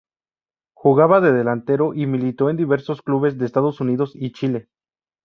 Jugaba 0.73 1.21
de 1.21 1.31
delantero 1.31 1.93
y 1.93 2.07
militó 2.07 2.49
en 2.49 2.57
diversos 2.57 3.03
clubes 3.03 3.37
de 3.37 3.45
Estados 3.45 3.81
Unidos 3.81 4.13
y 4.15 4.31
Chile. 4.31 4.67